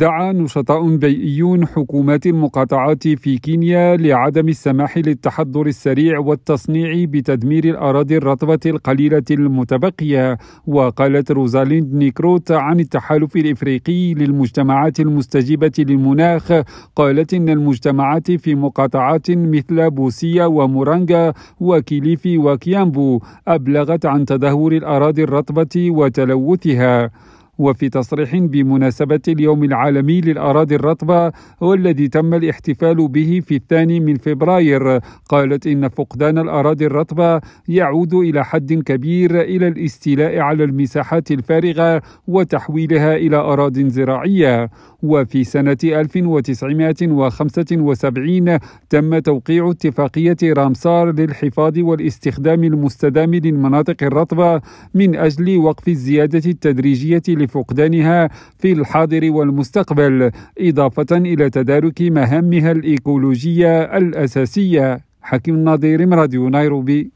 [0.00, 8.60] دعا نشطاء بيئيون حكومات المقاطعات في كينيا لعدم السماح للتحضر السريع والتصنيع بتدمير الأراضي الرطبة
[8.66, 10.38] القليلة المتبقية.
[10.66, 16.52] وقالت روزاليند نيكروت عن التحالف الإفريقي للمجتمعات المستجيبة للمناخ
[16.96, 25.90] قالت إن المجتمعات في مقاطعات مثل بوسيا ومورانجا وكيليفي وكيامبو أبلغت عن تدهور الأراضي الرطبة
[25.90, 27.10] وتلوثها.
[27.60, 35.00] وفي تصريح بمناسبة اليوم العالمي للأراضي الرطبة والذي تم الاحتفال به في الثاني من فبراير.
[35.28, 43.16] قالت إن فقدان الأراضي الرطبة يعود إلى حد كبير إلى الاستيلاء على المساحات الفارغة وتحويلها
[43.16, 44.70] إلى أراض زراعية.
[45.02, 48.58] وفي سنة 1975
[48.90, 54.60] تم توقيع اتفاقية رامسار للحفاظ والاستخدام المستدام للمناطق الرطبة
[54.94, 57.22] من أجل وقف الزيادة التدريجية
[57.54, 58.28] لفقدانها
[58.58, 65.00] في الحاضر والمستقبل إضافة إلى تدارك مهامها الإيكولوجية الأساسية.
[65.22, 67.08] حكيم الناظر راديو نيروبي.